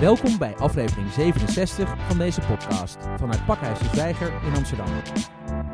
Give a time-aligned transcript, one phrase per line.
[0.00, 4.86] Welkom bij aflevering 67 van deze podcast vanuit Pakhuis de Zwijger in Amsterdam.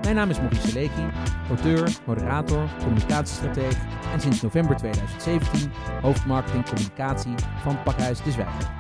[0.02, 1.06] Mijn naam is Maurice Seleki,
[1.48, 3.76] auteur, moderator, communicatiestrateeg
[4.12, 5.70] en sinds november 2017
[6.02, 8.70] hoofdmarketing communicatie van Pakhuis de Zwijger.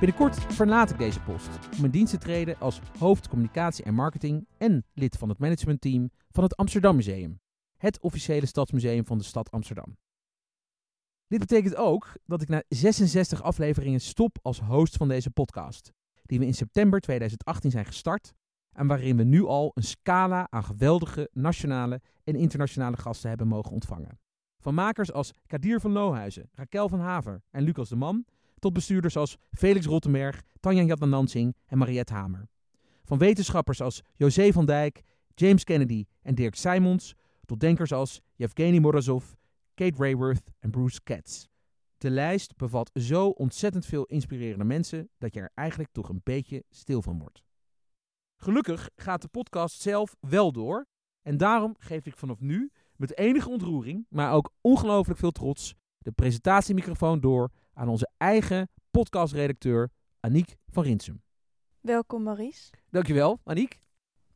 [0.00, 1.48] Binnenkort verlaat ik deze post
[1.78, 6.10] om in dienst te treden als hoofd communicatie en marketing en lid van het managementteam
[6.32, 7.39] van het Amsterdam Museum,
[7.80, 9.96] het officiële stadsmuseum van de stad Amsterdam.
[11.26, 16.38] Dit betekent ook dat ik na 66 afleveringen stop als host van deze podcast, die
[16.38, 18.32] we in september 2018 zijn gestart
[18.72, 23.72] en waarin we nu al een scala aan geweldige nationale en internationale gasten hebben mogen
[23.72, 24.18] ontvangen.
[24.58, 28.24] Van makers als Kadir van Lohuizen, Raquel van Haver en Lucas de Man,
[28.58, 32.48] tot bestuurders als Felix Rottenberg, Tanja Jatnanansing en Mariette Hamer.
[33.04, 35.02] Van wetenschappers als José van Dijk,
[35.34, 37.14] James Kennedy en Dirk Simons,
[37.50, 39.24] tot denkers als Yevgeny Morozov,
[39.74, 41.46] Kate Rayworth en Bruce Katz.
[41.98, 46.64] De lijst bevat zo ontzettend veel inspirerende mensen dat je er eigenlijk toch een beetje
[46.68, 47.42] stil van wordt.
[48.36, 50.86] Gelukkig gaat de podcast zelf wel door
[51.22, 56.12] en daarom geef ik vanaf nu met enige ontroering, maar ook ongelooflijk veel trots, de
[56.12, 61.22] presentatiemicrofoon door aan onze eigen podcastredacteur Aniek van Rinsum.
[61.80, 62.70] Welkom Maurice.
[62.90, 63.80] Dankjewel, Aniek.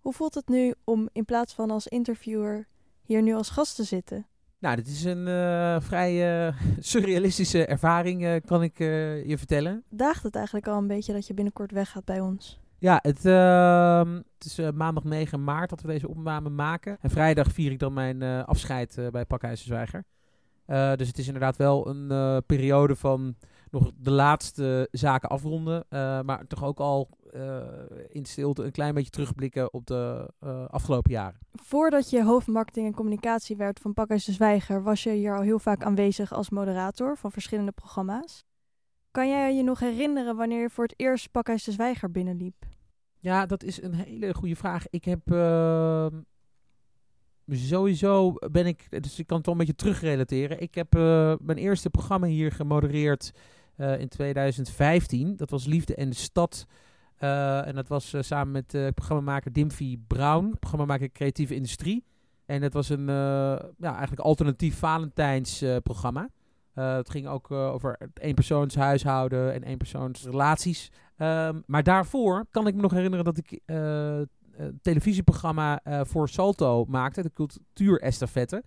[0.00, 2.72] Hoe voelt het nu om in plaats van als interviewer
[3.04, 4.26] hier nu als gast te zitten?
[4.58, 8.78] Nou, dit is een uh, vrij uh, surrealistische ervaring, uh, kan ik
[9.26, 9.84] je vertellen.
[9.90, 12.60] Daagt het eigenlijk al een beetje dat je binnenkort weggaat bij ons?
[12.78, 16.98] Ja, het, ehm, het is maandag 9 maart dat we deze opname maken.
[17.00, 20.04] En vrijdag vier ik dan mijn afscheid bij Pakhuis de Zwijger.
[20.96, 23.34] dus het is inderdaad wel een periode van
[23.70, 25.84] nog de laatste zaken afronden.
[26.24, 27.08] maar toch ook al
[28.08, 31.38] in stilte een klein beetje terugblikken op de uh, afgelopen jaren.
[31.52, 35.58] Voordat je hoofdmarketing en communicatie werd van Pakhuis de Zwijger, was je hier al heel
[35.58, 38.44] vaak aanwezig als moderator van verschillende programma's.
[39.10, 42.64] Kan jij je nog herinneren wanneer je voor het eerst Pakhuis de Zwijger binnenliep?
[43.18, 44.84] Ja, dat is een hele goede vraag.
[44.90, 46.06] Ik heb uh,
[47.48, 50.60] sowieso ben ik, dus ik kan het wel een beetje terugrelateren.
[50.60, 50.92] Ik heb
[51.42, 53.30] mijn eerste programma hier gemodereerd
[53.76, 55.36] in 2015.
[55.36, 56.66] Dat was Liefde en de Stad.
[57.20, 62.04] Uh, en dat was uh, samen met uh, programmamaker Dimfy Brown, programmamaker Creatieve Industrie.
[62.46, 63.06] En het was een
[63.78, 66.28] ja, eigenlijk alternatief Valentijns programma.
[66.72, 70.90] het ging ook over eenpersoons huishouden en eenpersoons relaties.
[71.18, 74.28] Um, maar daarvoor kan ik me nog herinneren dat ik een
[74.82, 78.64] televisieprogramma voor Salto maakte, de cultuurestafette.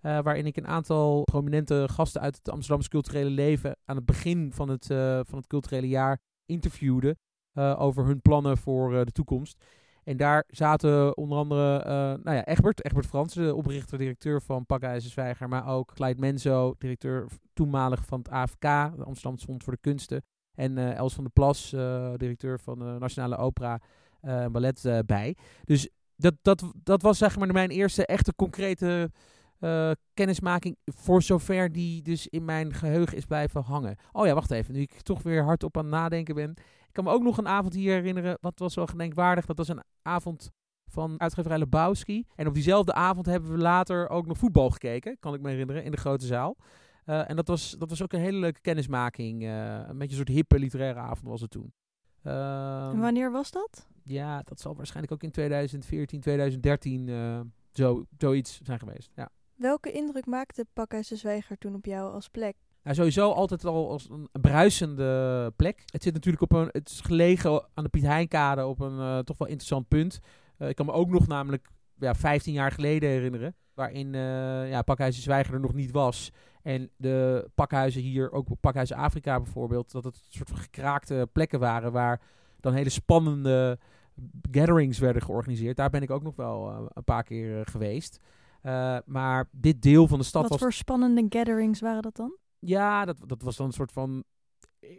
[0.00, 4.68] waarin ik een aantal prominente gasten uit het Amsterdamse culturele leven aan het begin van
[4.68, 4.86] het,
[5.26, 7.16] van het culturele jaar interviewde.
[7.54, 9.64] Uh, over hun plannen voor uh, de toekomst.
[10.04, 11.90] En daar zaten onder andere uh,
[12.24, 17.26] nou ja, Egbert, Egbert Frans, de oprichter-directeur van Pakhuizen Zwijger, maar ook Clyde Menzo, directeur
[17.52, 18.60] toenmalig van het AFK,
[18.96, 20.22] de Amsterdam Fonds voor de Kunsten.
[20.54, 21.70] En Els van der Plas,
[22.16, 23.80] directeur van de Nationale Opera
[24.20, 25.36] en Ballet bij.
[25.64, 29.10] Dus dat, dat, dat was zeg maar mijn eerste echte concrete
[30.14, 33.96] kennismaking, voor zover die dus in mijn geheugen is blijven hangen.
[34.12, 36.54] Oh ja, wacht even, nu ik toch weer hardop aan het nadenken ben.
[36.90, 39.46] Ik kan me ook nog een avond hier herinneren, wat was wel gedenkwaardig.
[39.46, 40.50] Dat was een avond
[40.86, 42.26] van uitgeverij Lebowski.
[42.34, 45.84] En op diezelfde avond hebben we later ook nog voetbal gekeken, kan ik me herinneren,
[45.84, 46.56] in de grote zaal.
[47.06, 49.42] Uh, en dat was, dat was ook een hele leuke kennismaking.
[49.42, 51.72] Uh, een beetje een soort hippe literaire avond was het toen.
[52.24, 53.88] Uh, en wanneer was dat?
[54.04, 57.40] Ja, dat zal waarschijnlijk ook in 2014, 2013 uh,
[57.72, 59.10] zo, zoiets zijn geweest.
[59.14, 59.28] Ja.
[59.54, 62.56] Welke indruk maakte Pakhuis de Zwijger toen op jou als plek?
[62.82, 65.82] Nou, sowieso altijd al als een bruisende plek.
[65.86, 66.68] Het zit natuurlijk op een.
[66.72, 70.20] Het is gelegen aan de Piet Heinkade op een uh, toch wel interessant punt.
[70.58, 71.68] Uh, ik kan me ook nog namelijk
[71.98, 73.54] ja, 15 jaar geleden herinneren.
[73.74, 76.32] Waarin uh, ja, Pakhuizen Zwijger er nog niet was.
[76.62, 81.60] En de pakhuizen hier, ook Pakhuizen Afrika bijvoorbeeld, dat het een soort van gekraakte plekken
[81.60, 82.20] waren waar
[82.56, 83.78] dan hele spannende
[84.50, 85.76] gatherings werden georganiseerd.
[85.76, 88.20] Daar ben ik ook nog wel een paar keer geweest.
[89.04, 90.60] maar dit deel van de stad Wat was...
[90.60, 92.36] voor spannende gatherings waren dat dan?
[92.60, 94.24] Ja, dat, dat was dan een soort van.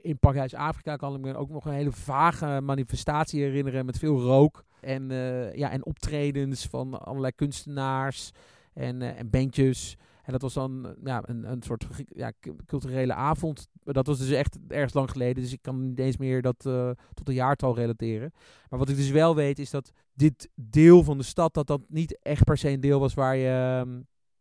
[0.02, 3.86] In Pakhuis Afrika kan ik me ook nog een hele vage manifestatie herinneren.
[3.86, 4.64] Met veel rook.
[4.80, 8.32] En, uh, ja, en optredens van allerlei kunstenaars
[8.74, 9.98] en, uh, en bandjes.
[10.24, 12.32] En dat was dan ja, een, een soort ja,
[12.66, 13.68] culturele avond.
[13.84, 15.44] Dat was dus echt ergens lang geleden.
[15.44, 18.32] Dus ik kan niet eens meer dat uh, tot een jaartal relateren.
[18.70, 21.54] Maar wat ik dus wel weet is dat dit deel van de stad...
[21.54, 23.86] dat dat niet echt per se een deel was waar je,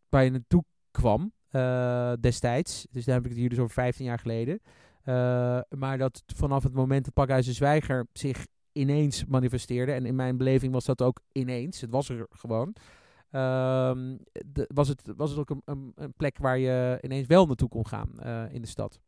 [0.09, 1.33] waar je naartoe kwam.
[1.53, 2.87] Uh, destijds.
[2.91, 4.61] Dus daar heb ik het hier dus over 15 jaar geleden.
[5.05, 9.93] Uh, maar dat vanaf het moment dat Pakhuis de Zwijger zich ineens manifesteerde.
[9.93, 11.81] En in mijn beleving was dat ook ineens.
[11.81, 12.75] Het was er gewoon.
[13.31, 14.17] ehm,
[14.47, 17.69] de, was, het, was het ook een, een, een, plek waar je ineens wel naartoe
[17.69, 18.11] kon gaan
[18.53, 19.01] in de stad.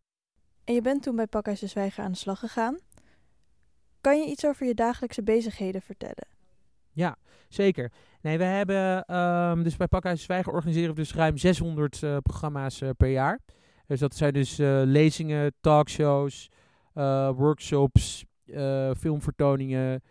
[0.64, 2.78] En je bent toen bij Pakhuis de Zwijger aan de slag gegaan.
[4.00, 6.26] Kan je iets over je dagelijkse bezigheden vertellen?
[6.92, 7.16] Ja,
[7.48, 7.92] zeker.
[8.22, 12.80] Nee, we hebben um, dus bij Pakhuis Zwijger organiseren we dus ruim 600 uh, programma's
[12.80, 13.40] uh, per jaar.
[13.86, 16.50] Dus dat zijn dus uh, lezingen, talkshows,
[17.34, 18.24] workshops,
[18.98, 20.02] filmvertoningen,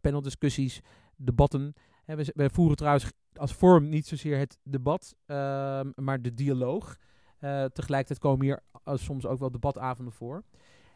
[0.00, 0.80] paneldiscussies,
[1.16, 1.74] debatten.
[2.04, 6.96] En we, we, voeren trouwens als vorm niet zozeer het debat, ehm, maar de dialoog.
[7.72, 10.42] tegelijkertijd komen hier soms ook wel debatavonden voor.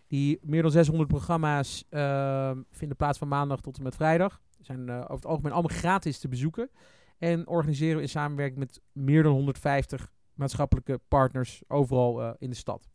[0.06, 4.40] Die meer dan 600 programma's uh, vinden plaats van maandag tot en met vrijdag.
[4.60, 6.70] Zijn uh, over het algemeen allemaal gratis te bezoeken.
[7.18, 12.56] En organiseren we in samenwerking met meer dan 150 maatschappelijke partners overal uh, in de
[12.56, 12.88] stad.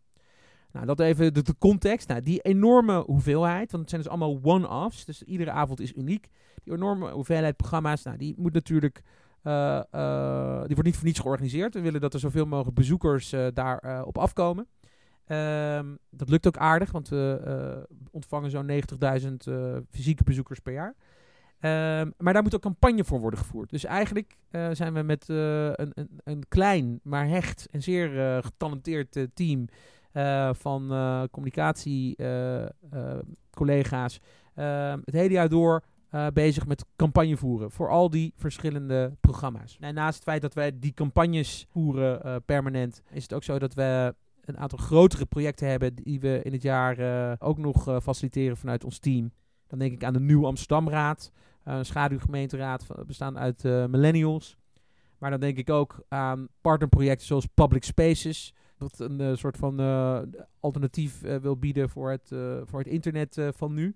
[0.71, 2.07] Nou, dat even de, context.
[2.07, 5.05] Nou, die enorme hoeveelheid, want het zijn dus allemaal one-offs.
[5.05, 6.27] Dus iedere avond is uniek.
[6.63, 9.01] Die enorme hoeveelheid programma's, nou, die moet natuurlijk...
[9.43, 9.81] Uh,
[10.65, 11.73] die wordt niet voor niets georganiseerd.
[11.73, 14.67] We willen dat er zoveel mogelijk bezoekers daar op afkomen.
[15.27, 20.95] Um, dat lukt ook aardig, want we ontvangen zo'n 90.000 uh, fysieke bezoekers per jaar.
[21.65, 23.69] Um, maar daar moet ook campagne voor worden gevoerd.
[23.69, 28.09] Dus eigenlijk uh, zijn we met een, een, een, klein, maar hecht en zeer
[28.43, 29.67] getalenteerd team
[30.51, 30.87] van
[31.31, 34.19] communicatiecollega's
[34.53, 35.83] ehm, het hele jaar door
[36.33, 39.77] bezig met campagne voeren voor al die verschillende programma's.
[39.79, 43.73] En naast het feit dat wij die campagnes voeren permanent, is het ook zo dat
[43.73, 46.97] we een aantal grotere projecten hebben die we in het jaar
[47.41, 49.31] ook nog faciliteren vanuit ons team.
[49.67, 51.31] Dan denk ik aan de Nieuw Amsterdamraad,
[51.65, 54.57] een schaduwgemeenteraad bestaan uit millennials.
[55.17, 59.79] Maar dan denk ik ook aan partnerprojecten zoals Public Spaces, wat een soort van
[60.59, 62.27] alternatief wil bieden voor het,
[62.63, 63.95] voor het internet van nu.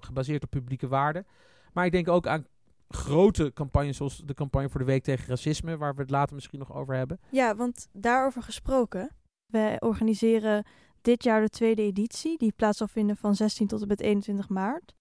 [0.00, 1.26] gebaseerd op publieke waarden.
[1.72, 2.46] Maar ik denk ook aan
[2.88, 6.58] grote campagnes zoals de campagne voor de Week tegen Racisme, waar we het later misschien
[6.58, 7.20] nog over hebben.
[7.30, 9.10] Ja, want daarover gesproken.
[9.46, 10.64] We organiseren
[11.00, 14.48] dit jaar de tweede editie, die plaats zal vinden van 16 tot en met 21
[14.48, 14.94] maart.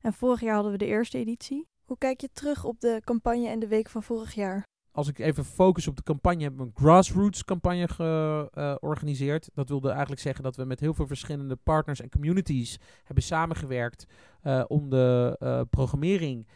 [0.00, 1.66] En vorig jaar hadden we de eerste editie.
[1.84, 4.66] Hoe kijk je terug op de campagne en de week van vorig jaar?
[4.90, 9.48] Als ik even focus op de campagne, hebben we een grassroots campagne georganiseerd.
[9.48, 13.24] Uh, dat wilde eigenlijk zeggen dat we met heel veel verschillende partners en communities hebben
[13.24, 14.06] samengewerkt
[14.42, 16.48] uh, om de uh, programmering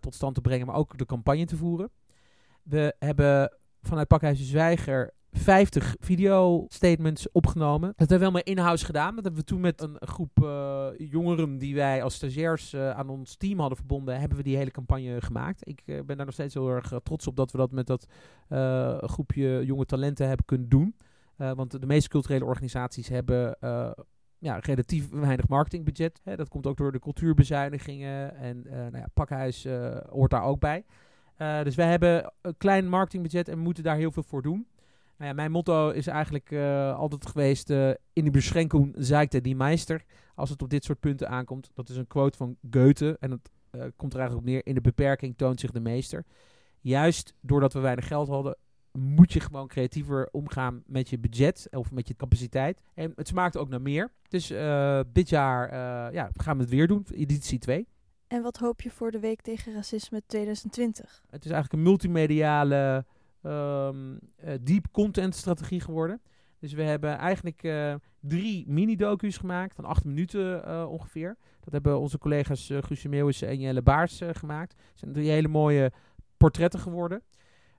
[0.00, 1.90] tot stand te brengen, maar ook de campagne te voeren.
[2.62, 7.92] We hebben vanuit Pakhuis de Zwijger 50 video-statements opgenomen.
[7.96, 9.14] Dat hebben we wel in in-house gedaan.
[9.14, 13.08] Dat hebben we toen met een groep uh, jongeren die wij als stagiairs uh, aan
[13.08, 15.68] ons team hadden verbonden, hebben we die hele campagne gemaakt.
[15.68, 18.06] Ik uh, ben daar nog steeds heel erg trots op dat we dat met dat
[19.00, 20.96] groepje jonge talenten hebben kunnen doen.
[21.36, 23.56] want de meeste culturele organisaties hebben
[24.38, 26.20] ja, relatief weinig marketingbudget.
[26.24, 26.36] Hè.
[26.36, 28.36] Dat komt ook door de cultuurbezuinigingen.
[28.36, 29.66] En nou ja, Pakhuis
[30.08, 30.84] hoort daar ook bij.
[31.36, 34.66] dus wij hebben een klein marketingbudget en moeten daar heel veel voor doen.
[35.16, 39.56] Nou ja, mijn motto is eigenlijk uh, altijd geweest: uh, in de beschenking zeikte die
[39.56, 40.04] meester.
[40.34, 41.70] Als het op dit soort punten aankomt.
[41.74, 43.16] Dat is een quote van Goethe.
[43.20, 46.24] En dat uh, komt er eigenlijk op neer: in de beperking toont zich de meester.
[46.80, 48.56] Juist doordat we weinig geld hadden,
[48.92, 52.80] moet je gewoon creatiever omgaan met je budget of met je capaciteit.
[52.94, 54.12] En het smaakt ook naar meer.
[54.28, 54.46] Dus
[55.12, 55.72] dit jaar
[56.12, 57.86] ja, gaan we het weer doen, editie 2.
[58.26, 61.22] En wat hoop je voor de Week tegen Racisme 2020?
[61.30, 63.04] Het is eigenlijk een multimediale
[63.46, 64.18] um,
[64.62, 66.20] deep content strategie geworden.
[66.64, 71.36] Dus we hebben eigenlijk uh, drie mini-docu's gemaakt van acht minuten uh, ongeveer.
[71.60, 74.72] Dat hebben onze collega's uh, Guusje Meeuwissen en Jelle Baars gemaakt.
[74.72, 75.92] Het zijn drie hele mooie
[76.36, 77.22] portretten geworden.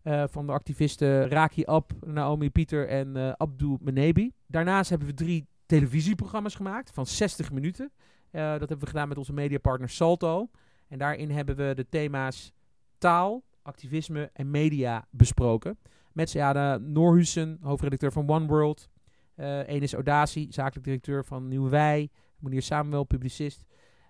[0.03, 4.31] van de activisten Raki Ab, Naomi Pieter en Abdul Menebi.
[4.47, 7.91] Daarnaast hebben we drie televisieprogramma's gemaakt van 60 minuten.
[8.31, 10.49] dat hebben we gedaan met onze mediapartner Salto.
[10.87, 12.51] En daarin hebben we de thema's
[12.97, 15.77] taal, activisme en media besproken.
[16.11, 18.89] Met Seada Noorhusen, hoofdredacteur van One World.
[19.35, 22.09] Uh, Enes Audaci, zakelijk directeur van Nieuwe Wij.
[22.39, 23.65] Meneer Samuel, publicist.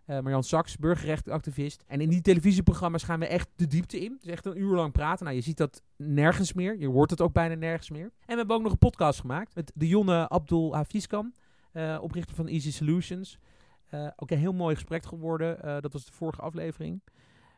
[0.07, 1.83] Uh, Marjan Saks, burgerrechtenactivist.
[1.87, 4.17] En in die televisieprogramma's gaan we echt de diepte in.
[4.21, 5.25] Dus echt een uur lang praten.
[5.25, 6.79] Nou, je ziet dat nergens meer.
[6.79, 8.03] Je hoort het ook bijna nergens meer.
[8.05, 11.33] En we hebben ook nog een podcast gemaakt met de jonge Abdul Hafizkan,
[11.73, 13.39] uh, oprichter van Easy Solutions.
[14.15, 15.81] ook een heel mooi gesprek geworden.
[15.81, 17.01] dat was de vorige aflevering.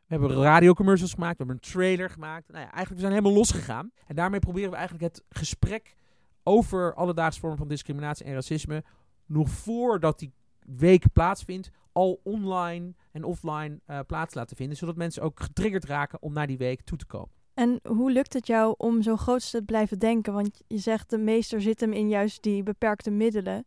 [0.07, 2.47] We hebben radiocommercials gemaakt, we hebben een trailer gemaakt.
[2.47, 3.91] Nou ja, eigenlijk we zijn helemaal losgegaan.
[4.05, 5.95] En daarmee proberen we eigenlijk het gesprek
[6.43, 8.83] over alledaagse vormen van discriminatie en racisme,
[9.25, 10.33] nog voordat die
[10.65, 14.77] week plaatsvindt, al online en offline uh, plaats laten vinden.
[14.77, 17.29] Zodat mensen ook getriggerd raken om naar die week toe te komen.
[17.53, 20.33] En hoe lukt het jou om zo groot te blijven denken?
[20.33, 23.65] Want je zegt de meester zit hem in juist die beperkte middelen.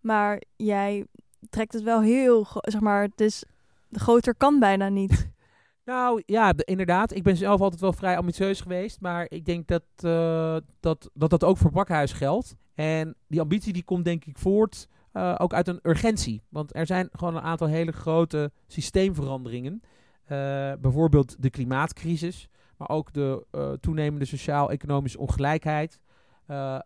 [0.00, 1.06] Maar jij
[1.50, 3.44] trekt het wel heel, zeg maar, het is,
[3.92, 5.28] groter kan bijna niet.
[5.84, 7.14] Nou ja, de- inderdaad.
[7.14, 9.00] Ik ben zelf altijd wel vrij ambitieus geweest.
[9.00, 12.56] Maar ik denk dat eh, dat, dat, dat ook voor Pakhuis geldt.
[12.74, 16.42] En die ambitie die komt denk ik voort eh, ook uit een urgentie.
[16.48, 19.80] Want er zijn gewoon een aantal hele grote systeemveranderingen.
[20.24, 22.48] Eh, bijvoorbeeld de klimaatcrisis.
[22.76, 23.46] Maar ook de
[23.80, 26.00] toenemende sociaal-economische ongelijkheid.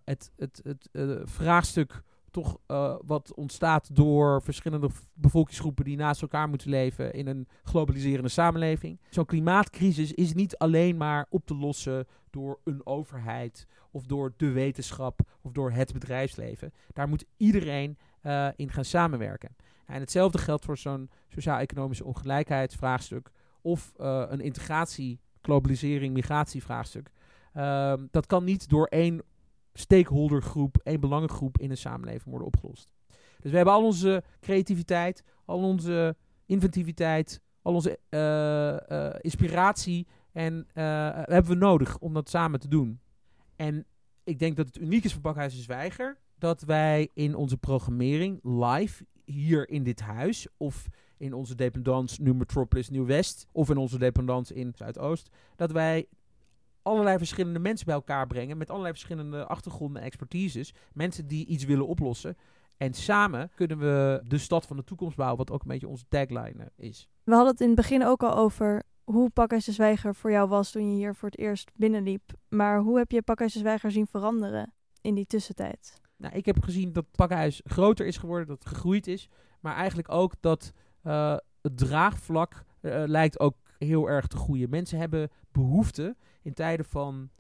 [0.05, 0.89] Het het, het
[1.25, 2.03] vraagstuk
[2.35, 8.29] toch eh, wat ontstaat door verschillende bevolkingsgroepen die naast elkaar moeten leven in een globaliserende
[8.29, 9.01] samenleving.
[9.11, 14.51] Zo'n klimaatcrisis is niet alleen maar op te lossen door een overheid of door de
[14.51, 16.73] wetenschap of door het bedrijfsleven.
[16.93, 19.57] Daar moet iedereen eh, in gaan samenwerken.
[19.87, 27.11] En hetzelfde geldt voor zo'n sociaal-economische ongelijkheidsvraagstuk of eh, een integratie, globalisering, migratievraagstuk.
[27.53, 29.23] Ehm, dat kan niet door één
[29.75, 32.93] stakeholdergroep, één belangengroep in een samenleving worden opgelost.
[33.41, 36.17] Dus we hebben al onze creativiteit, al onze
[36.47, 42.69] inventiviteit, al onze eh, eh, inspiratie en eh, hebben we nodig om dat samen te
[42.69, 43.01] doen.
[43.57, 43.87] En
[44.25, 48.39] ik denk dat het uniek is voor Bakhuis en Zwijger dat wij in onze programmering
[48.43, 53.99] live hier in dit huis of in onze dependance New Metropolis Nieuw-West of in onze
[53.99, 56.07] dependance in Zuidoost, dat wij
[56.85, 60.75] allerlei verschillende mensen bij elkaar brengen met allerlei verschillende achtergronden en expertises.
[60.93, 62.37] Mensen die iets willen oplossen.
[62.77, 66.05] En samen kunnen we de stad van de toekomst bouwen, wat ook een beetje onze
[66.09, 67.09] tagline is.
[67.25, 70.49] We hadden het in het begin ook al over hoe Pakhuis de Zwijger voor jou
[70.49, 72.33] was toen je hier voor het eerst binnenliep.
[72.49, 76.01] Maar hoe heb je Pakhuis de Zwijger zien veranderen in die tussentijd?
[76.17, 79.29] Nou, ik heb gezien dat het pakhuis groter is geworden, dat het gegroeid is.
[79.61, 80.73] Maar eigenlijk ook dat
[81.03, 84.71] eh, het draagvlak eh, lijkt ook heel erg te groeien.
[84.71, 87.31] Mensen hebben behoefte in tijden van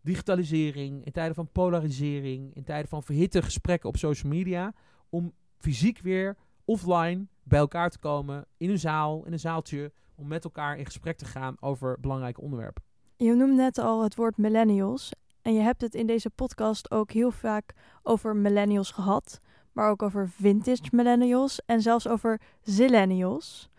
[0.00, 4.74] digitalisering, in tijden van polarisering, in tijden van verhitte gesprekken op social media,
[5.08, 10.26] om fysiek weer offline bij elkaar te komen in een zaal, in een zaaltje, om
[10.26, 12.82] met elkaar in gesprek te gaan over belangrijke onderwerpen.
[13.16, 15.10] Je noemde net al het woord millennials.
[15.42, 19.38] En je hebt het in deze podcast ook heel vaak over millennials gehad.
[19.72, 23.70] Maar ook over vintage millennials en zelfs over zillennials.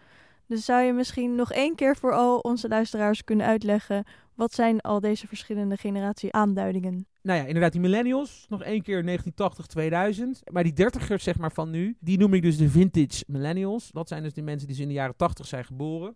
[0.53, 4.05] Dus zou je misschien nog één keer voor al onze luisteraars kunnen uitleggen...
[4.36, 7.07] wat zijn al deze verschillende generatie aanduidingen?
[7.22, 10.41] Nou ja, inderdaad, die millennials, nog één keer 1980, 2000.
[10.51, 13.91] Maar die dertigers zeg maar van nu, die noem ik dus de vintage millennials.
[13.91, 16.15] Dat zijn dus die mensen die in de jaren 80 zijn geboren.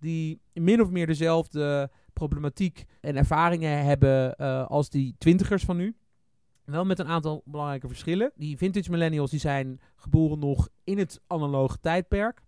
[0.00, 5.96] Die min of meer dezelfde problematiek en ervaringen hebben eh, als die twintigers van nu.
[6.64, 8.32] Wel met een aantal belangrijke verschillen.
[8.34, 12.46] Die vintage millennials die zijn geboren nog in het analoge tijdperk.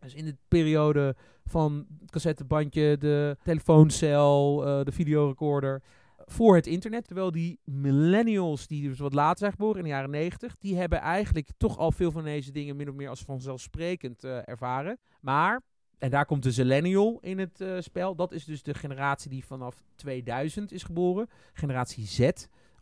[0.00, 5.82] Dus in de periode van het cassettebandje, de telefooncel, eh, de videorecorder
[6.30, 7.06] voor het internet.
[7.06, 10.98] Terwijl die millennials, die dus wat later zijn geboren in de jaren 90, die hebben
[10.98, 14.98] eigenlijk toch al veel van deze dingen min of meer als vanzelfsprekend eh, ervaren.
[15.20, 15.62] Maar,
[15.98, 19.44] en daar komt de zillennial in het eh, spel, dat is dus de generatie die
[19.44, 21.28] vanaf 2000 is geboren.
[21.52, 22.30] Generatie Z.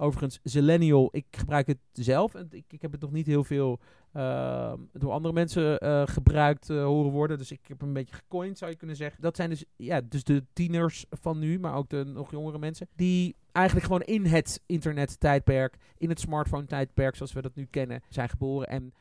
[0.01, 2.35] Overigens, zillennial, ik gebruik het zelf.
[2.35, 3.81] En ik, ik heb het nog niet heel veel
[4.13, 7.39] uh, door andere mensen uh, gebruikt uh, horen worden.
[7.39, 9.23] Dus ik heb een beetje gecoind, zou je kunnen zeggen.
[9.23, 12.89] Dat zijn dus, ja, dus de tieners van nu, maar ook de nog jongere mensen.
[12.97, 18.29] Die eigenlijk gewoon in het internet-tijdperk, in het smartphone-tijdperk, zoals we dat nu kennen, zijn
[18.29, 18.69] geboren.
[18.69, 18.93] En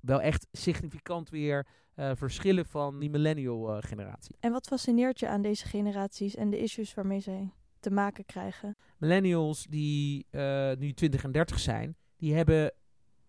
[0.00, 4.36] wel echt significant weer uh, verschillen van die millennial-generatie.
[4.40, 8.76] En wat fascineert je aan deze generaties en de issues waarmee zij te maken krijgen?
[8.98, 12.72] Millennials die uh, nu 20 en 30 zijn, die hebben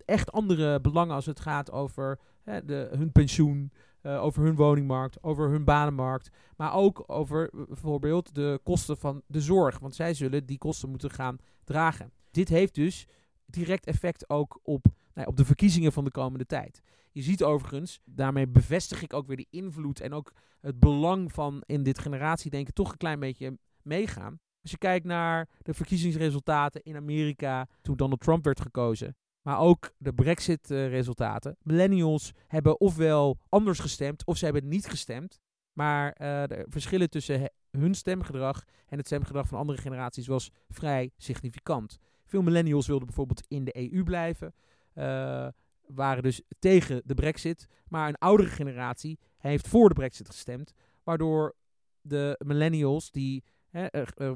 [0.06, 3.72] echt andere belangen als het gaat over de, hun pensioen,
[4.04, 6.30] uh, over hun woningmarkt, over hun banenmarkt.
[6.58, 9.80] Maar ook over bijvoorbeeld de kosten van de zorg.
[9.80, 12.12] Want zij zullen die kosten moeten gaan dragen.
[12.32, 13.08] Dit heeft dus
[13.46, 16.82] direct effect ook op, nou, op de verkiezingen van de komende tijd.
[17.12, 21.64] Je ziet overigens, daarmee bevestig ik ook weer de invloed en ook het belang van
[21.66, 24.40] in dit generatiedenken toch een klein beetje meegaan.
[24.62, 29.92] Als je kijkt naar de verkiezingsresultaten in Amerika toen Donald Trump werd gekozen, maar ook
[29.98, 31.58] de Brexit-resultaten.
[31.62, 35.40] Millennials hebben ofwel anders gestemd of ze hebben niet gestemd.
[35.74, 41.12] Maar uh, de verschillen tussen hun stemgedrag en het stemgedrag van andere generaties was vrij
[41.18, 41.98] significant.
[42.26, 44.54] Veel millennials wilden bijvoorbeeld in de EU blijven,
[44.96, 45.48] uh,
[45.86, 47.68] waren dus tegen de Brexit.
[47.88, 50.74] Maar een oudere generatie heeft voor de Brexit gestemd,
[51.04, 51.56] waardoor
[52.02, 53.44] de millennials die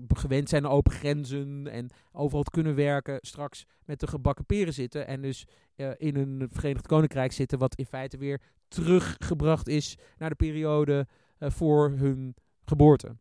[0.08, 5.08] Gewend zijn aan open grenzen en overal kunnen werken, straks met de gebakken peren zitten
[5.08, 10.30] en dus uh, in een Verenigd Koninkrijk zitten, wat in feite weer teruggebracht is naar
[10.30, 11.08] de periode
[11.39, 13.15] uh, voor hun geboorte.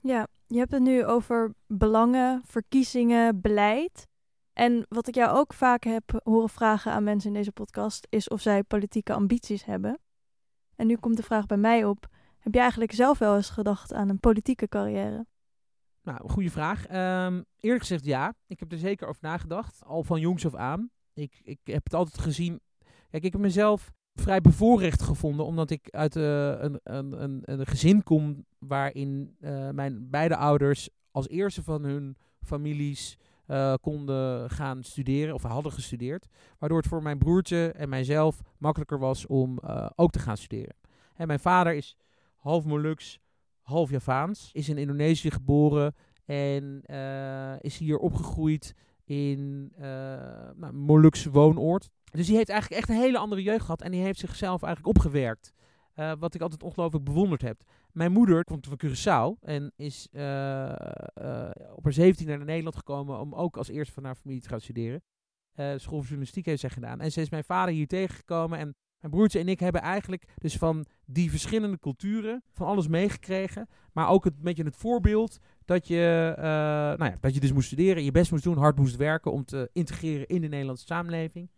[0.00, 4.06] Ja, je hebt het nu over belangen, verkiezingen, beleid.
[4.52, 8.28] En wat ik jou ook vaak heb horen vragen aan mensen in deze podcast is
[8.28, 9.98] of zij politieke ambities hebben.
[10.76, 12.06] En nu komt de vraag bij mij op:
[12.38, 15.26] Heb je eigenlijk zelf wel eens gedacht aan een politieke carrière?
[16.08, 16.86] Nou, goede vraag.
[16.86, 18.34] Ehm, eerlijk gezegd ja.
[18.46, 19.84] Ik heb er zeker over nagedacht.
[19.84, 20.90] Al van jongs af aan.
[21.14, 22.60] Ik, ik heb het altijd gezien.
[23.10, 25.46] Kijk, ik heb mezelf vrij bevoorrecht gevonden.
[25.46, 30.88] Omdat ik uit uh, een, een, een, een, gezin kom waarin uh, mijn beide ouders
[31.10, 35.34] als eerste van hun families uh, konden gaan studeren.
[35.34, 36.26] Of hadden gestudeerd.
[36.58, 39.58] Waardoor het voor mijn broertje en mijzelf makkelijker was om
[39.94, 40.76] ook te gaan studeren.
[41.14, 41.96] En mijn vader is
[42.36, 43.20] half Molux,
[43.68, 44.50] half Javaans.
[44.52, 45.94] Is in Indonesië geboren
[46.24, 49.84] en uh, is hier opgegroeid in uh,
[50.56, 51.88] nou, Molukse woonoord.
[52.10, 54.96] Dus die heeft eigenlijk echt een hele andere jeugd gehad en die heeft zichzelf eigenlijk
[54.96, 55.52] opgewerkt.
[55.96, 57.62] Uh, wat ik altijd ongelooflijk bewonderd heb.
[57.92, 60.08] Mijn moeder komt van Curaçao en is
[61.74, 64.60] op haar 17 naar Nederland gekomen om ook als eerste van haar familie te gaan
[64.60, 65.02] studeren.
[65.54, 67.00] school voor journalistiek heeft zij gedaan.
[67.00, 70.56] En ze is mijn vader hier tegengekomen en mijn broertje en ik hebben eigenlijk dus
[70.56, 73.68] van die verschillende culturen van alles meegekregen.
[73.92, 77.66] Maar ook het beetje het voorbeeld dat je, uh, nou ja, dat je dus moest
[77.66, 81.48] studeren, je best moest doen, hard moest werken om te integreren in de Nederlandse samenleving.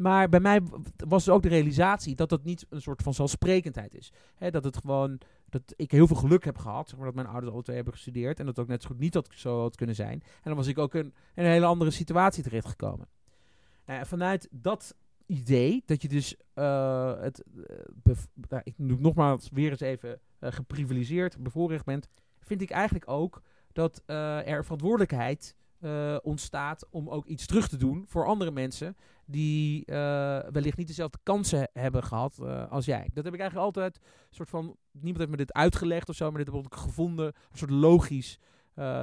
[0.00, 0.60] Maar bij mij
[0.96, 4.12] was dus ook de realisatie dat dat niet een soort van zelfsprekendheid is.
[4.50, 7.52] dat het gewoon, dat ik heel veel geluk heb gehad, zeg maar, dat mijn ouders
[7.52, 8.40] alle twee hebben gestudeerd.
[8.40, 10.22] En dat ook net zo goed niet had, zo had kunnen zijn.
[10.22, 13.08] En dan was ik ook in, een hele andere situatie terechtgekomen.
[13.86, 14.94] Nou vanuit dat
[15.28, 17.44] idee dat je dus uh, het,
[18.04, 18.16] uh,
[18.48, 22.08] nou, ik noem nogmaals weer eens even uh, geprivilegeerd, bevoorrecht bent,
[22.40, 23.42] vind ik eigenlijk ook
[23.72, 25.56] dat er verantwoordelijkheid
[26.22, 29.82] ontstaat om ook iets terug te doen voor andere mensen die
[30.50, 32.38] wellicht niet dezelfde kansen hebben gehad
[32.70, 33.10] als jij.
[33.12, 36.44] Dat heb ik eigenlijk altijd soort van, niemand heeft me dit uitgelegd of zo, maar
[36.44, 38.38] dit heb ik gevonden, een soort logisch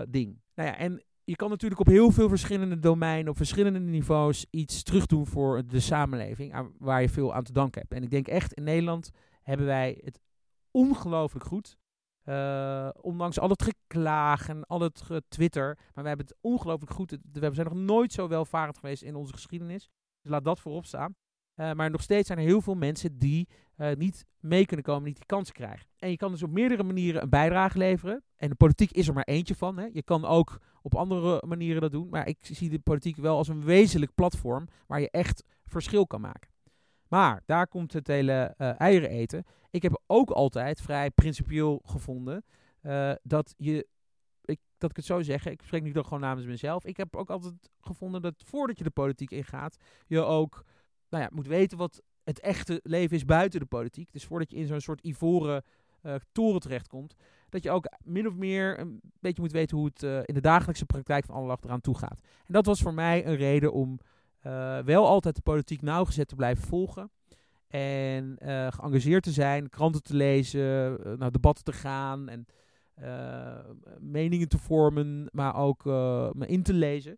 [0.09, 0.41] ding.
[0.55, 4.83] Nou ja, en je kan natuurlijk op heel veel verschillende domeinen, op verschillende niveaus iets
[4.83, 7.93] terugdoen voor de samenleving, waar je veel aan te danken hebt.
[7.93, 10.19] En ik denk echt, in Nederland hebben wij het
[10.71, 11.77] ongelooflijk goed.
[12.25, 15.77] Uh, ondanks al het geklaag en al het Twitter.
[15.93, 17.17] Maar we hebben het ongelooflijk goed.
[17.31, 19.89] We zijn nog nooit zo welvarend geweest in onze geschiedenis.
[20.21, 21.15] Dus laat dat voorop staan.
[21.55, 25.03] Uh, maar nog steeds zijn er heel veel mensen die uh, niet mee kunnen komen,
[25.03, 25.87] niet die kans krijgen.
[25.97, 28.23] En je kan dus op meerdere manieren een bijdrage leveren.
[28.35, 29.77] En de politiek is er maar eentje van.
[29.77, 29.87] Hè.
[29.91, 32.09] Je kan ook op andere manieren dat doen.
[32.09, 36.21] Maar ik zie de politiek wel als een wezenlijk platform waar je echt verschil kan
[36.21, 36.49] maken.
[37.07, 39.43] Maar daar komt het hele uh, eieren eten.
[39.69, 42.45] Ik heb ook altijd vrij principieel gevonden
[43.21, 43.87] dat je.
[44.41, 46.85] Ik, dat ik het zo zeg, ik spreek nu toch gewoon namens mezelf.
[46.85, 50.63] Ik heb ook altijd gevonden dat voordat je de politiek ingaat, je ook
[51.15, 54.11] nou ja, moet weten wat het echte leven is buiten de politiek.
[54.11, 55.63] Dus voordat je in zo'n soort ivoren
[56.03, 57.15] uh, toren terechtkomt,
[57.49, 60.41] dat je ook min of meer een beetje moet weten hoe het uh, in de
[60.41, 62.19] dagelijkse praktijk van allerlei eraan toe gaat.
[62.45, 63.99] En dat was voor mij een reden om
[64.43, 67.09] uh, wel altijd de politiek nauwgezet te blijven volgen.
[67.67, 68.35] En
[68.69, 72.45] geëngageerd te zijn, kranten te lezen, naar debatten te gaan en
[73.99, 75.85] meningen te vormen, maar ook
[76.35, 77.17] me in te lezen.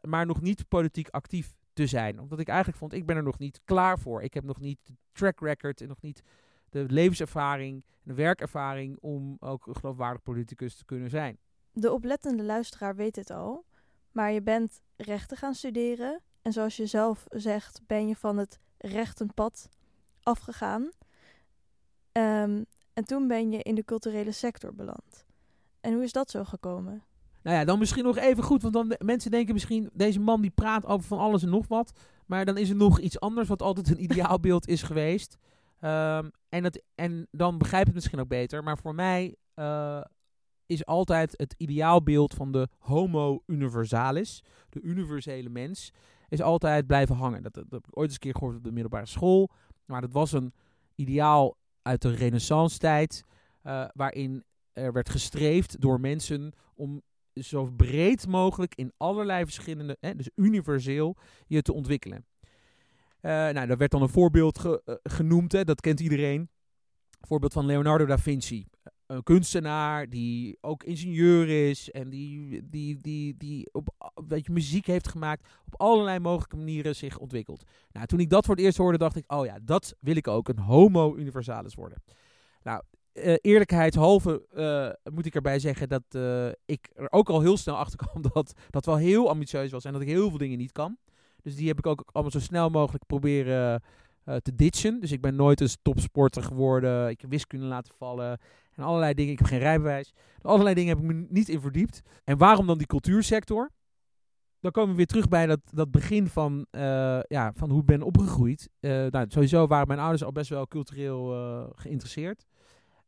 [0.00, 2.20] maar nog niet politiek actief te zijn.
[2.20, 4.22] Omdat ik eigenlijk vond, ik ben er nog niet klaar voor.
[4.22, 6.22] Ik heb nog niet de track record en nog niet
[6.68, 11.38] de levenservaring en de werkervaring om ook een geloofwaardig politicus te kunnen zijn.
[11.72, 13.64] De oplettende luisteraar weet het al,
[14.12, 18.58] maar je bent rechten gaan studeren en zoals je zelf zegt, ben je van het
[18.78, 19.68] rechtenpad
[20.22, 20.90] afgegaan.
[22.12, 25.24] Um, en toen ben je in de culturele sector beland.
[25.80, 27.04] En hoe is dat zo gekomen?
[27.42, 30.50] Nou ja, dan misschien nog even goed, want dan mensen denken misschien, deze man die
[30.50, 31.92] praat over van alles en nog wat.
[32.26, 35.36] Maar dan is er nog iets anders wat altijd een ideaalbeeld is geweest.
[35.80, 38.62] Um, en, dat, en dan begrijp ik het misschien ook beter.
[38.62, 40.00] Maar voor mij uh,
[40.66, 45.92] is altijd het ideaalbeeld van de homo universalis, de universele mens,
[46.28, 47.42] is altijd blijven hangen.
[47.42, 49.50] Dat, heb ik ooit eens een keer gehoord op de middelbare school.
[49.84, 50.52] Maar dat was een
[50.94, 53.24] ideaal uit de renaissance tijd,
[53.64, 57.02] uh, waarin er werd gestreefd door mensen om
[57.40, 62.24] zo breed mogelijk in allerlei verschillende, hè, dus universeel, je te ontwikkelen.
[63.22, 66.48] Uh, nou, daar werd dan een voorbeeld ge, uh, genoemd, hè, dat kent iedereen.
[67.20, 68.66] Voorbeeld van Leonardo da Vinci.
[69.06, 74.86] Een kunstenaar die ook ingenieur is en die, die, die, die op weet je, muziek
[74.86, 77.64] heeft gemaakt, op allerlei mogelijke manieren zich ontwikkelt.
[77.92, 80.28] Nou, toen ik dat voor het eerst hoorde, dacht ik, oh ja, dat wil ik
[80.28, 82.02] ook, een homo universalis worden.
[82.62, 82.82] Nou,
[83.26, 87.76] uh, eerlijkheidshalve uh, moet ik erbij zeggen dat uh, ik er ook al heel snel
[87.76, 90.72] achter kwam dat dat wel heel ambitieus was en dat ik heel veel dingen niet
[90.72, 90.96] kan.
[91.42, 93.82] Dus die heb ik ook allemaal zo snel mogelijk proberen
[94.24, 95.00] te ditchen.
[95.00, 97.08] Dus ik ben nooit een topsporter geworden.
[97.08, 98.38] Ik heb wiskunde laten vallen
[98.74, 99.32] en allerlei dingen.
[99.32, 100.12] Ik heb geen rijbewijs.
[100.42, 102.02] Allerlei dingen heb ik me niet in verdiept.
[102.24, 103.70] En waarom dan die cultuursector?
[104.60, 106.66] Dan komen we weer terug bij dat, dat begin van,
[107.28, 108.68] ja, van hoe ik ben opgegroeid.
[108.80, 111.26] nou, sowieso waren mijn ouders al best wel cultureel
[111.76, 112.44] geïnteresseerd.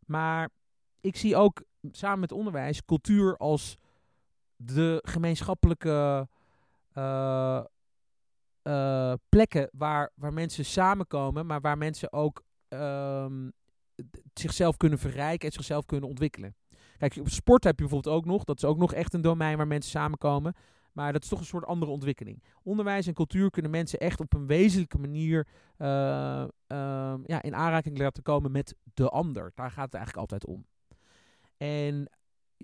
[0.07, 0.51] Maar
[1.01, 3.77] ik zie ook samen met onderwijs cultuur als
[4.57, 6.29] de gemeenschappelijke
[6.93, 7.62] uh,
[9.29, 13.53] plekken waar, waar mensen samenkomen, maar waar mensen ook um,
[14.35, 16.55] zichzelf kunnen verrijken en zichzelf kunnen ontwikkelen.
[16.99, 19.57] Kijk, op sport heb je bijvoorbeeld ook nog, dat is ook nog echt een domein
[19.57, 20.55] waar mensen samenkomen.
[20.92, 22.42] Maar dat is toch een soort andere ontwikkeling.
[22.62, 25.46] Onderwijs en cultuur kunnen mensen echt op een wezenlijke manier
[25.78, 25.88] uh,
[26.68, 29.52] uh, ja, in aanraking laten komen met de ander.
[29.55, 30.66] Daar gaat het eigenlijk altijd om.
[31.57, 32.11] En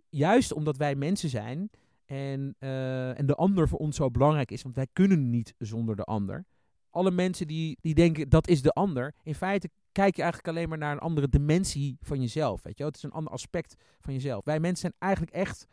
[0.08, 1.70] juist omdat wij mensen zijn
[2.04, 5.96] en, uh, en de ander voor ons zo belangrijk is, want wij kunnen niet zonder
[5.96, 6.44] de ander.
[6.90, 10.68] Alle mensen die, die denken dat is de ander, in feite kijk je eigenlijk alleen
[10.68, 12.62] maar naar een andere dimensie van jezelf.
[12.62, 12.84] Weet je?
[12.84, 14.44] Het is een ander aspect van jezelf.
[14.44, 15.66] Wij mensen zijn eigenlijk echt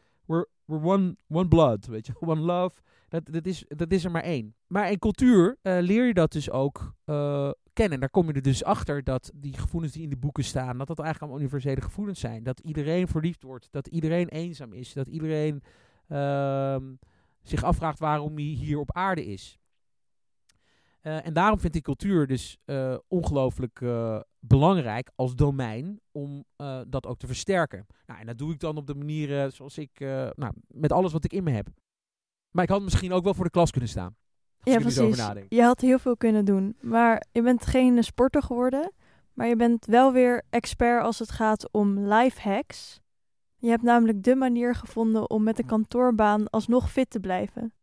[0.65, 2.82] we're one, one blood, weet je, one love.
[3.10, 4.56] Dat, dat, is, dat is er maar één.
[4.67, 7.99] Maar in cultuur uh, leer je dat dus ook uh, kennen.
[7.99, 10.88] Daar kom je er dus achter dat die gevoelens die in de boeken staan, dat
[10.88, 12.43] dat eigenlijk allemaal universele gevoelens zijn.
[12.43, 15.63] Dat iedereen verliefd wordt, dat iedereen eenzaam is, dat iedereen
[16.10, 16.78] uh,
[17.41, 19.60] zich afvraagt waarom hij hier op aarde is.
[21.07, 26.45] Uh, en daarom vind ik cultuur dus uh, ongelooflijk uh, belangrijk als domein om
[26.87, 27.85] dat ook te versterken.
[28.05, 29.99] Nou, en dat doe ik dan op de manier zoals ik,
[30.35, 31.67] nou, met alles wat ik in me heb.
[32.51, 34.15] Maar ik had misschien ook wel voor de klas kunnen staan.
[34.63, 35.25] Ja, precies.
[35.49, 36.77] Je had heel veel kunnen doen.
[36.81, 38.91] Maar je bent geen sporter geworden.
[39.33, 42.99] Maar je bent wel weer expert als het gaat om life hacks.
[43.57, 47.73] Je hebt namelijk de manier gevonden om met een kantoorbaan alsnog fit te blijven.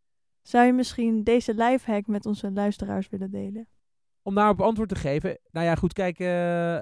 [0.42, 3.68] Zou je misschien deze lifehack met onze luisteraars willen delen?
[4.22, 5.38] Om daarop antwoord te geven.
[5.50, 6.18] Nou ja, goed, kijk.
[6.18, 6.74] Uh,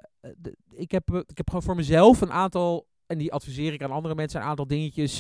[0.70, 2.88] ik, heb, ik heb gewoon voor mezelf een aantal.
[3.06, 4.40] En die adviseer ik aan andere mensen.
[4.40, 5.16] Een aantal dingetjes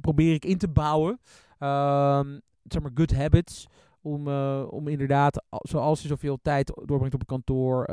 [0.00, 1.20] probeer ik in te bouwen.
[1.58, 2.20] Uh,
[2.62, 3.66] zeg maar, good habits.
[4.00, 4.28] Om,
[4.64, 7.88] om inderdaad, zoals je zoveel tijd doorbrengt op een kantoor,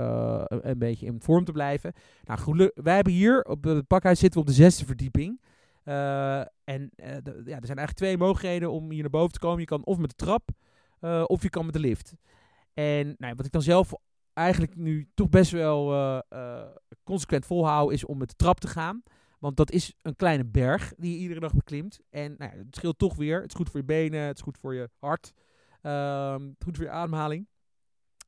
[0.47, 1.93] een beetje in vorm te blijven.
[2.23, 5.41] Nou, wij hebben hier op het pakhuis zitten we op de zesde verdieping.
[5.89, 9.59] Uh, en de, ja, er zijn eigenlijk twee mogelijkheden om hier naar boven te komen.
[9.59, 10.49] Je kan of met de trap,
[11.01, 12.13] uh, of je kan met de lift.
[12.73, 13.93] En nou, wat ik dan zelf
[14.33, 16.23] eigenlijk nu toch best wel
[17.03, 19.03] consequent volhoud, is om met de trap te gaan.
[19.39, 21.99] Want dat is een kleine berg die je iedere dag beklimt.
[22.09, 23.41] En nou, het scheelt toch weer.
[23.41, 25.33] Het is goed voor je benen, het is goed voor je hart.
[25.81, 27.47] Ehm, goed voor je ademhaling.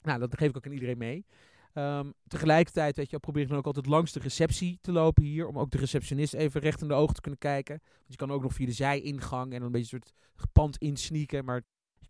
[0.01, 1.25] Nou, dat geef ik ook aan iedereen mee.
[1.73, 5.47] Um, tegelijkertijd weet je, probeer ik dan ook altijd langs de receptie te lopen hier.
[5.47, 7.79] Om ook de receptionist even recht in de ogen te kunnen kijken.
[7.83, 11.45] Want je kan ook nog via de zijingang en een beetje een soort gepand insneaken.
[11.45, 11.61] Maar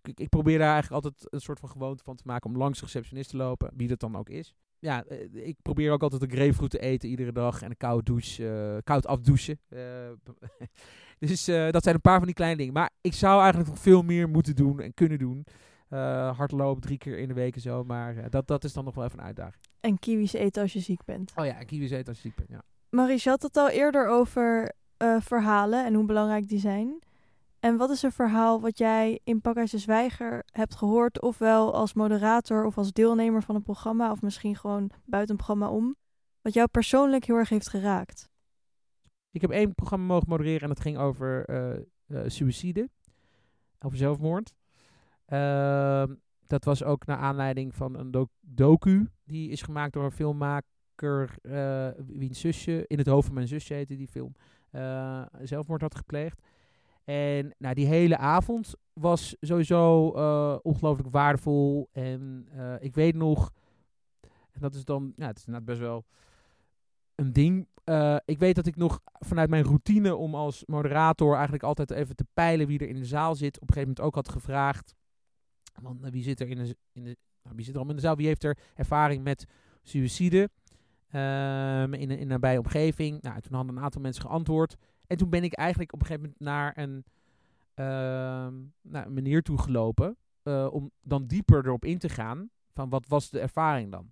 [0.02, 2.80] ik, ik, probeer daar eigenlijk altijd een soort van gewoonte van te maken om langs
[2.80, 3.71] de receptionist te lopen.
[3.76, 4.54] Wie dat dan ook is.
[4.80, 7.62] Ja, uh, ik probeer ook altijd een grapefruit te eten iedere dag.
[7.62, 9.60] En een koude douche, uh, koud afdouchen.
[9.69, 9.80] Uh,
[11.19, 12.74] dus dat zijn een paar van die kleine dingen.
[12.74, 15.45] Maar ik zou eigenlijk nog veel meer moeten doen en kunnen doen.
[15.94, 17.84] Uh, hardlopen drie keer in de week en zo.
[17.84, 19.64] Maar uh, dat, dat is dan nog wel even een uitdaging.
[19.80, 21.32] En kiwis eten als je ziek bent.
[21.36, 22.62] Oh ja, en kiwis eten als je ziek bent, ja.
[22.90, 27.00] Maries, je had het al eerder over uh, verhalen en hoe belangrijk die zijn.
[27.60, 31.22] En wat is een verhaal wat jij in Pakhuis de Zwijger hebt gehoord...
[31.22, 34.12] ofwel als moderator of als deelnemer van een programma...
[34.12, 35.96] of misschien gewoon buiten een programma om...
[36.42, 38.30] wat jou persoonlijk heel erg heeft geraakt?
[39.32, 41.46] Ik heb één programma mogen modereren en dat ging over
[42.26, 42.90] suïcide.
[43.80, 44.54] Over zelfmoord.
[45.34, 46.04] Uh,
[46.48, 49.10] dat was ook naar aanleiding van een do docu.
[49.24, 51.36] Die is gemaakt door een filmmaker.
[51.41, 54.36] Uh, wiens zusje, in het hoofd van mijn zusje heette die film.
[54.72, 56.41] Uh, zelfmoord had gepleegd.
[57.04, 61.89] En nou, die hele avond was sowieso uh, ongelooflijk waardevol.
[61.91, 62.48] En
[62.80, 63.52] ik weet nog.
[64.52, 65.13] En dat is dan.
[65.15, 66.06] Ja, het is inderdaad best wel
[67.15, 67.67] een ding.
[68.26, 72.26] Ik weet dat ik nog vanuit mijn routine om als moderator eigenlijk altijd even te
[72.34, 73.56] peilen wie er in de zaal zit.
[73.56, 74.96] Op een gegeven moment ook had gevraagd
[75.82, 78.16] want wie zit er in de, in de nou, wie zit er in de zaal?
[78.16, 79.46] Wie heeft er ervaring met
[79.84, 80.50] suïcide
[81.14, 83.22] um, in, in een nabije omgeving?
[83.22, 84.76] Nou, toen hadden een aantal mensen geantwoord.
[85.08, 87.04] En toen ben ik eigenlijk op een gegeven moment naar een,
[87.76, 87.86] uh,
[88.82, 90.18] naar een meneer toe gelopen.
[90.44, 92.50] Uh, om dan dieper erop in te gaan.
[92.74, 94.12] Van wat was de ervaring dan?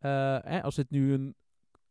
[0.00, 1.34] Uh, hè, als het nu een,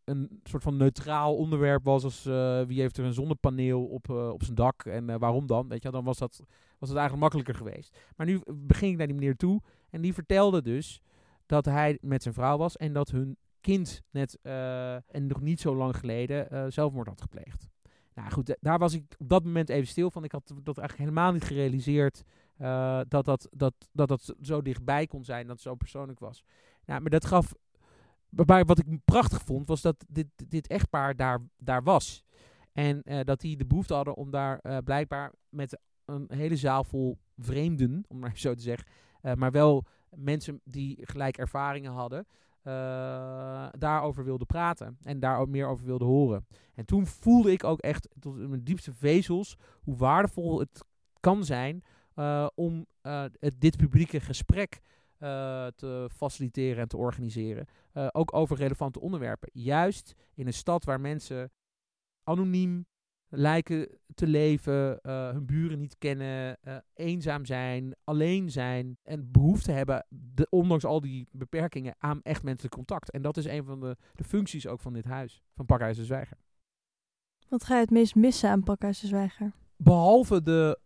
[0.06, 4.30] een soort van neutraal onderwerp was als uh, wie heeft er een zonnepaneel op, uh,
[4.30, 6.40] op zijn dak en uh, waarom dan, weet je, dan was dat,
[6.78, 7.98] was het eigenlijk makkelijker geweest.
[8.16, 11.02] Maar nu begin ik naar die meneer toe en die vertelde dus
[11.46, 15.76] dat hij met zijn vrouw was en dat hun kind net en nog niet zo
[15.76, 17.68] lang geleden zelfmoord had gepleegd.
[18.14, 20.24] Nou goed, daar was ik op dat moment even stil van.
[20.24, 22.24] Ik had dat eigenlijk helemaal niet gerealiseerd
[23.08, 26.44] dat, dat, dat, dat dat zo dichtbij kon zijn, dat het zo persoonlijk was.
[26.86, 27.54] Nou, maar dat gaf
[28.46, 32.24] maar wat ik prachtig vond, was dat dit, dit echtpaar daar, daar was.
[32.74, 36.84] En uh, dat die de behoefte hadden om daar uh, blijkbaar met een hele zaal
[36.84, 38.88] vol vreemden, om maar zo te zeggen,
[39.22, 42.26] uh, maar wel mensen die gelijk ervaringen hadden,
[42.62, 46.46] eh, daarover wilde praten en daar ook meer over wilde horen.
[46.76, 50.84] En toen voelde ik ook echt tot in mijn diepste vezels hoe waardevol het
[51.20, 51.84] kan zijn
[52.56, 54.82] om het, dit publieke gesprek
[55.76, 57.66] te faciliteren en te organiseren.
[58.12, 59.50] ook over relevante onderwerpen.
[59.54, 61.52] Juist in een stad waar mensen
[62.24, 62.86] anoniem
[63.36, 69.72] lijken te leven, uh, hun buren niet kennen, uh, eenzaam zijn, alleen zijn en behoefte
[69.72, 73.12] hebben, de, ondanks al die beperkingen, aan echt menselijk contact.
[73.12, 76.06] En dat is een van de, de functies ook van dit huis, van Pakhuis de
[76.06, 76.38] Zwijger.
[77.50, 79.54] Wat ga je het meest missen aan Pakhuis de Zwijger?
[79.76, 80.80] Behalve de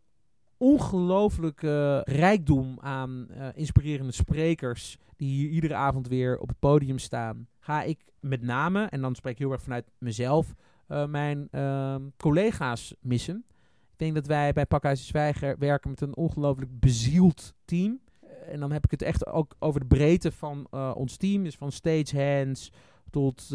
[0.58, 7.48] ongelooflijke rijkdom aan uh, inspirerende sprekers die hier iedere avond weer op het podium staan,
[7.60, 10.54] ga ik met name, en dan spreek ik heel erg vanuit mezelf,
[10.88, 13.46] uh, mijn uh, collega's missen.
[13.92, 18.00] Ik denk dat wij bij Pakhuis Zwijger werken met een ongelooflijk bezield team.
[18.24, 21.44] Uh, en dan heb ik het echt ook over de breedte van ons team.
[21.44, 22.72] Dus van stagehands
[23.10, 23.48] tot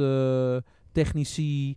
[0.93, 1.77] technici,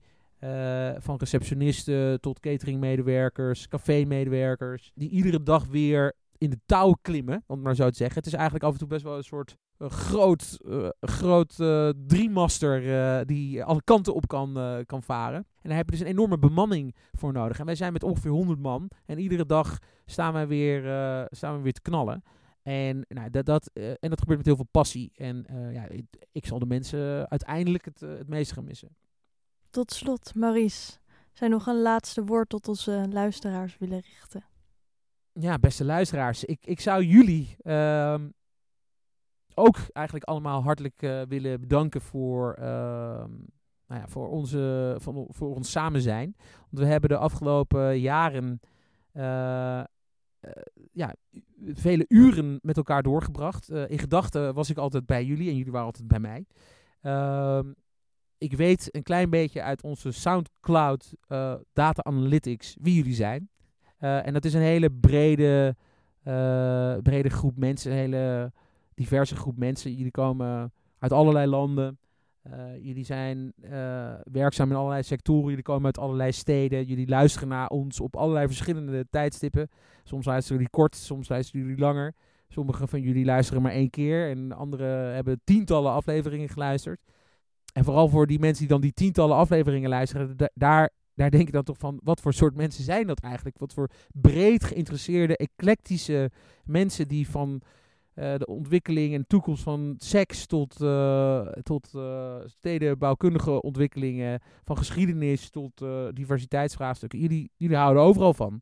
[0.97, 4.91] van receptionisten tot cateringmedewerkers, cafémedewerkers.
[4.95, 8.17] Die iedere dag weer in de touw klimmen, om maar zo te zeggen.
[8.17, 11.89] Het is eigenlijk af en toe best wel een soort een groot, uh, groot uh,
[12.07, 15.45] driemaster die alle kanten op kan, kan varen.
[15.61, 17.59] En daar heb je dus een enorme bemanning voor nodig.
[17.59, 18.89] En wij zijn met ongeveer 100 man.
[19.05, 20.81] En iedere dag staan wij weer,
[21.29, 22.23] staan we weer te knallen.
[22.63, 25.11] En, nou, dat, dat, en dat gebeurt met heel veel passie.
[25.15, 28.95] En ja, ik, ik, zal de mensen uiteindelijk het, het meest gaan missen.
[29.75, 30.97] Tot slot, Maurice.
[31.33, 34.43] Zijn nog een laatste woord tot onze luisteraars willen richten?
[35.33, 36.43] Ja, beste luisteraars.
[36.43, 38.29] Ik, ik zou jullie ehm,
[39.53, 45.55] ook eigenlijk allemaal hartelijk uh, willen bedanken voor, uh, nou ja, voor, onze, van, voor
[45.55, 46.35] ons samen zijn.
[46.69, 48.59] Want we hebben de afgelopen jaren
[49.13, 49.83] uh,
[50.91, 51.15] ja,
[51.73, 53.69] vele uren met elkaar doorgebracht.
[53.69, 56.45] in gedachten was ik altijd bij jullie en jullie waren altijd bij mij.
[58.37, 61.13] Ik weet een klein beetje uit onze SoundCloud
[61.73, 63.49] Data Analytics wie jullie zijn.
[63.97, 65.75] en dat is een hele brede,
[67.03, 68.51] brede groep mensen, een hele
[68.93, 69.93] diverse groep mensen.
[69.93, 71.99] Jullie komen uit allerlei landen.
[72.81, 73.53] Jullie zijn
[74.31, 75.49] werkzaam in allerlei sectoren.
[75.49, 76.85] Jullie komen uit allerlei steden.
[76.85, 79.69] Jullie luisteren naar ons op allerlei verschillende tijdstippen.
[80.03, 82.13] Soms luisteren jullie kort, soms luisteren jullie langer.
[82.47, 84.29] Sommige van jullie luisteren maar één keer.
[84.29, 86.99] En anderen hebben tientallen afleveringen geluisterd.
[87.75, 91.51] En vooral voor die mensen die dan die tientallen afleveringen luisteren, daar, daar denk ik
[91.53, 93.57] dan toch van, wat voor soort mensen zijn dat eigenlijk?
[93.57, 96.31] Wat voor breed geïnteresseerde, eclectische
[96.63, 97.61] mensen die van
[98.15, 105.49] uh, de ontwikkeling en toekomst van seks tot, uh, tot uh, stedenbouwkundige ontwikkelingen, van geschiedenis
[105.49, 107.19] tot diversiteitsvraagstukken.
[107.19, 108.61] Jullie, jullie houden overal van.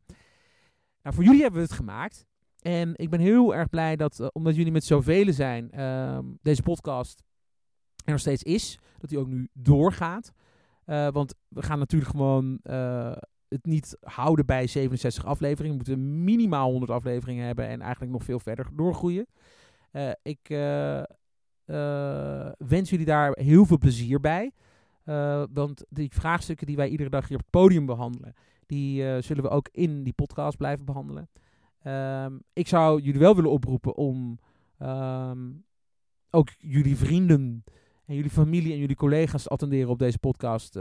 [1.02, 2.26] Nou, voor jullie hebben we het gemaakt.
[2.60, 7.22] En ik ben heel erg blij dat, omdat jullie met zoveel zijn, ehm, deze podcast
[8.04, 8.78] er nog steeds is.
[8.98, 10.32] Dat die ook nu doorgaat.
[10.84, 12.60] want we gaan natuurlijk gewoon
[13.48, 15.78] het niet houden bij 67 afleveringen.
[15.78, 19.26] We moeten minimaal 100 afleveringen hebben en eigenlijk nog veel verder doorgroeien.
[19.92, 20.48] Uh, ik
[22.58, 24.52] wens jullie daar heel veel plezier bij.
[25.52, 28.34] want die vraagstukken die wij iedere dag hier op het podium behandelen,
[28.66, 31.28] die zullen we ook in die podcast blijven behandelen.
[31.86, 34.38] Um, ik zou jullie wel willen oproepen om
[34.78, 35.64] um,
[36.30, 37.64] ook jullie vrienden
[38.04, 40.76] en jullie familie en jullie collega's te attenderen op deze podcast.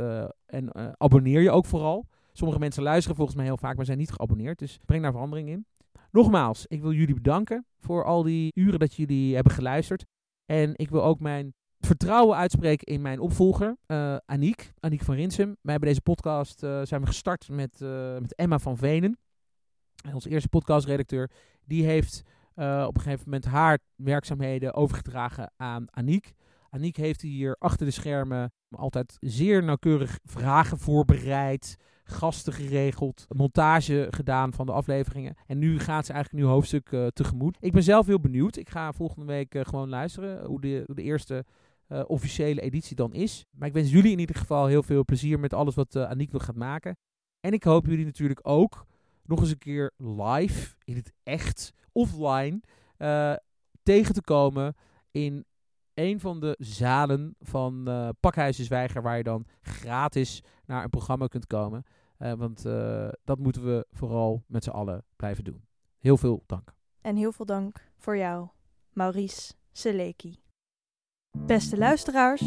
[0.45, 2.05] en abonneer je ook vooral.
[2.31, 4.59] Sommige mensen luisteren volgens mij heel vaak, maar zijn niet geabonneerd.
[4.59, 5.65] Dus breng daar verandering in.
[6.11, 10.05] Nogmaals, ik wil jullie bedanken voor al die uren dat jullie hebben geluisterd.
[10.45, 15.55] En ik wil ook mijn vertrouwen uitspreken in mijn opvolger, uh, Aniek, Aniek van Rinsum.
[15.61, 17.79] Wij hebben deze podcast zijn we gestart met,
[18.19, 19.17] met Emma van Venen,
[20.13, 21.31] onze eerste podcastredacteur.
[21.65, 22.21] Die heeft
[22.55, 26.33] op een gegeven moment haar werkzaamheden overgedragen aan Aniek.
[26.73, 34.53] Aniek heeft hier achter de schermen altijd zeer nauwkeurig vragen voorbereid gasten geregeld, montage gedaan
[34.53, 35.35] van de afleveringen.
[35.45, 37.57] En nu gaat ze eigenlijk een hoofdstuk uh, tegemoet.
[37.59, 38.55] Ik ben zelf heel benieuwd.
[38.55, 41.45] Ik ga volgende week uh, gewoon luisteren hoe de, de eerste
[41.87, 43.45] uh, officiële editie dan is.
[43.51, 46.45] Maar ik wens jullie in ieder geval heel veel plezier met alles wat Aniek nog
[46.45, 46.97] gaat maken.
[47.39, 48.85] En ik hoop jullie natuurlijk ook
[49.23, 52.59] nog eens een keer live, in het echt, offline,
[53.83, 54.75] tegen te komen
[55.11, 55.45] in
[55.93, 61.27] een van de zalen van uh, Pakhuizen Zwijger, waar je dan gratis naar een programma
[61.27, 61.83] kunt komen.
[62.19, 65.63] Uh, want uh, dat moeten we vooral met z'n allen blijven doen.
[65.97, 66.73] Heel veel dank.
[67.01, 68.47] En heel veel dank voor jou,
[68.91, 70.42] Maurice Seleki.
[71.37, 72.41] Beste luisteraars,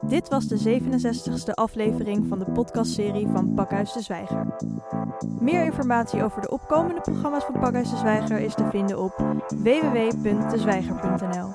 [0.00, 4.46] dit was de 67ste aflevering van de podcastserie van Pakhuis de Zwijger.
[5.40, 9.12] Meer informatie over de opkomende programma's van Pakhuis de Zwijger is te vinden op
[9.48, 11.54] www.dezwijger.nl.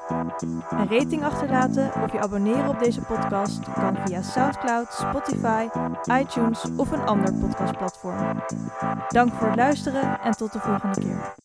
[0.70, 5.68] Een rating achterlaten of je abonneren op deze podcast kan via SoundCloud, Spotify,
[6.12, 8.44] iTunes of een ander podcastplatform.
[9.08, 11.36] Dank voor het luisteren en tot de volgende keer.